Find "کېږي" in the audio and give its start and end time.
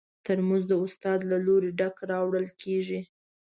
2.61-2.99